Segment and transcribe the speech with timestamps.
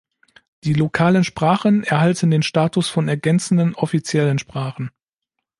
[0.63, 4.89] Die lokalen Sprachen erhalten den Status von „ergänzenden“ offiziellen Sprachen.